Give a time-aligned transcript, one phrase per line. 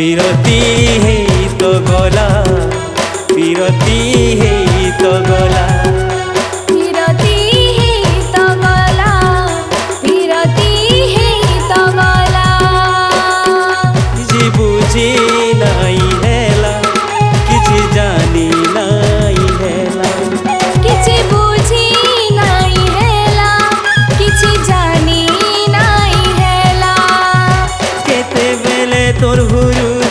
[0.00, 0.60] পিরতি
[1.04, 1.26] হেই
[1.58, 2.28] তো গলা।
[3.34, 3.89] পিরতি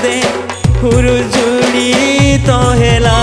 [0.03, 0.16] দে
[0.80, 1.89] হুরু জুড়ি
[2.47, 3.19] তহেলা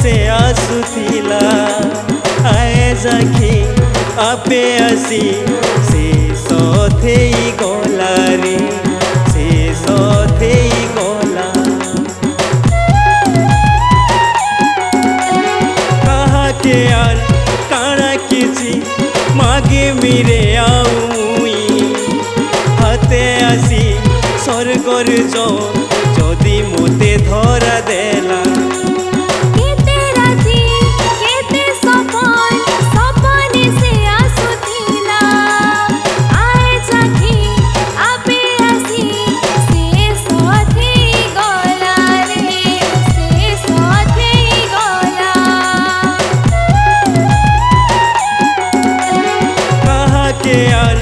[0.00, 1.40] से आसुतिला
[2.56, 3.52] आएजा कि
[4.28, 5.22] आपे आसी
[5.90, 6.04] से
[6.44, 7.18] सथे
[7.62, 8.14] गोला
[8.44, 8.58] रे
[9.32, 9.48] से
[9.82, 10.54] सथे
[10.98, 11.48] गोला
[16.04, 17.16] कहा के यार
[17.72, 18.74] काणा किसी
[19.40, 20.42] मागे मेरे
[50.54, 50.96] কাহাকে আর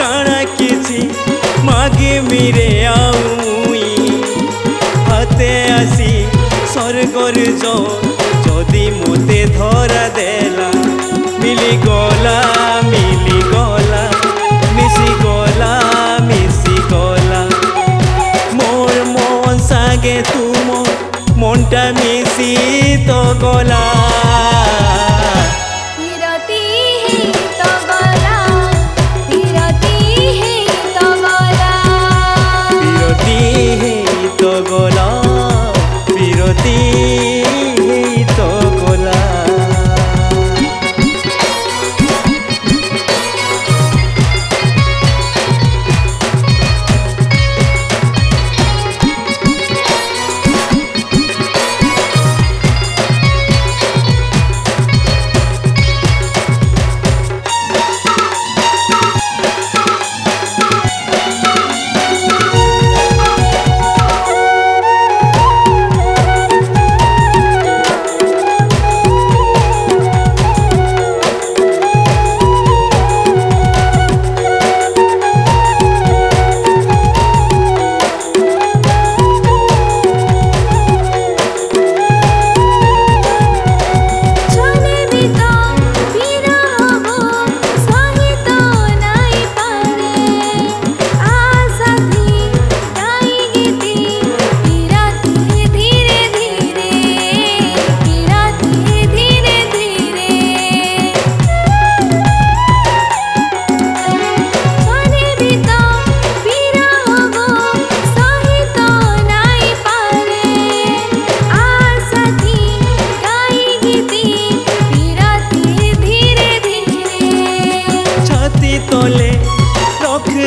[0.00, 0.98] কারা কিছু
[1.66, 2.70] মাগে মিরে
[3.00, 3.86] আউই।
[5.08, 6.12] হাতে আসি
[6.72, 7.36] স্বর্গর
[8.46, 10.70] যদি মতে ধরা দেলা।
[11.42, 12.38] মিলি গলা
[12.90, 14.04] মিলি গলা,
[14.76, 15.72] মিশি গলা
[16.28, 17.42] মিশি গলা।
[18.58, 20.88] মোর মন সাগে তুমর
[21.40, 22.52] মনটা মিশি
[23.08, 23.84] তো গলা।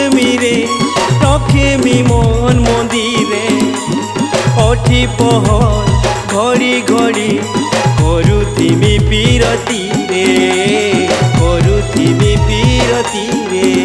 [0.05, 0.57] রখমি রে
[1.23, 3.45] রখমি মন মন্দিরে।
[4.69, 5.83] অঠি পহর,
[6.33, 7.31] ঘড়ি ঘড়ি
[7.99, 10.27] করুথিমি বিরতি রে
[11.39, 13.84] করুথিমি বিরতি রে